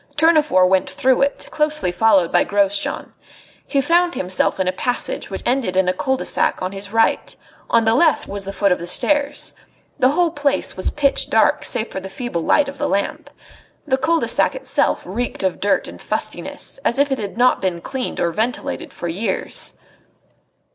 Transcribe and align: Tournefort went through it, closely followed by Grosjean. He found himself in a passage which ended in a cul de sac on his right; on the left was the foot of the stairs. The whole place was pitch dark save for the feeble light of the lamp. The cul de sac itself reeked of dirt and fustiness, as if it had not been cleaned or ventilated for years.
Tournefort 0.17 0.67
went 0.67 0.89
through 0.89 1.21
it, 1.21 1.47
closely 1.51 1.91
followed 1.91 2.31
by 2.31 2.43
Grosjean. 2.43 3.13
He 3.67 3.81
found 3.81 4.15
himself 4.15 4.59
in 4.59 4.67
a 4.67 4.71
passage 4.73 5.29
which 5.29 5.43
ended 5.45 5.77
in 5.77 5.87
a 5.87 5.93
cul 5.93 6.17
de 6.17 6.25
sac 6.25 6.59
on 6.63 6.71
his 6.71 6.91
right; 6.91 7.35
on 7.69 7.85
the 7.85 7.93
left 7.93 8.27
was 8.27 8.43
the 8.43 8.51
foot 8.51 8.71
of 8.71 8.79
the 8.79 8.87
stairs. 8.87 9.53
The 9.99 10.09
whole 10.09 10.31
place 10.31 10.75
was 10.75 10.89
pitch 10.89 11.29
dark 11.29 11.63
save 11.63 11.89
for 11.91 11.99
the 11.99 12.09
feeble 12.09 12.41
light 12.41 12.67
of 12.67 12.79
the 12.79 12.89
lamp. 12.89 13.29
The 13.85 13.99
cul 13.99 14.19
de 14.19 14.27
sac 14.27 14.55
itself 14.55 15.03
reeked 15.05 15.43
of 15.43 15.59
dirt 15.59 15.87
and 15.87 16.01
fustiness, 16.01 16.79
as 16.79 16.97
if 16.97 17.11
it 17.11 17.19
had 17.19 17.37
not 17.37 17.61
been 17.61 17.79
cleaned 17.79 18.19
or 18.19 18.31
ventilated 18.31 18.91
for 18.91 19.07
years. 19.07 19.77